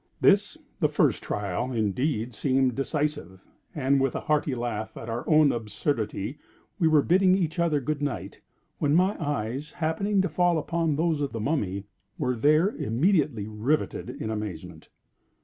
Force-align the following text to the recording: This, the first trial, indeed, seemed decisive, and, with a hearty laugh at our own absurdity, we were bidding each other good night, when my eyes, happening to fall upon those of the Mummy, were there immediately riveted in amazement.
This, 0.19 0.57
the 0.79 0.89
first 0.89 1.21
trial, 1.21 1.71
indeed, 1.71 2.33
seemed 2.33 2.73
decisive, 2.73 3.39
and, 3.75 4.01
with 4.01 4.15
a 4.15 4.21
hearty 4.21 4.55
laugh 4.55 4.97
at 4.97 5.09
our 5.09 5.23
own 5.29 5.51
absurdity, 5.51 6.39
we 6.79 6.87
were 6.87 7.03
bidding 7.03 7.35
each 7.35 7.59
other 7.59 7.79
good 7.79 8.01
night, 8.01 8.41
when 8.79 8.95
my 8.95 9.15
eyes, 9.23 9.73
happening 9.73 10.19
to 10.23 10.27
fall 10.27 10.57
upon 10.57 10.95
those 10.95 11.21
of 11.21 11.33
the 11.33 11.39
Mummy, 11.39 11.85
were 12.17 12.35
there 12.35 12.69
immediately 12.69 13.45
riveted 13.47 14.09
in 14.09 14.31
amazement. 14.31 14.89